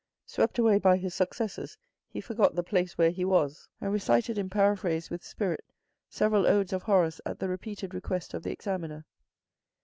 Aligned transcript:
Swept 0.25 0.57
away 0.57 0.79
by 0.79 0.97
his 0.97 1.13
successes, 1.13 1.77
he 2.09 2.19
forgot 2.19 2.55
the 2.55 2.63
place 2.63 2.97
where 2.97 3.11
he 3.11 3.23
was, 3.23 3.69
and 3.79 3.93
recited 3.93 4.35
in 4.35 4.49
paraphrase 4.49 5.11
with 5.11 5.23
spirit 5.23 5.63
several 6.09 6.47
odes 6.47 6.73
of 6.73 6.81
Horace 6.81 7.21
at 7.23 7.37
the 7.37 7.47
repeated 7.47 7.93
request 7.93 8.33
of 8.33 8.41
the 8.41 8.49
examiner. 8.49 9.05